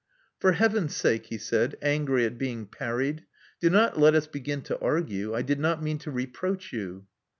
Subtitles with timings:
[0.39, 3.25] For Heaven's sake," he said, angfry at being parried,
[3.59, 5.35] do not let us begin to argue.
[5.35, 7.05] I did not mean to reproach you."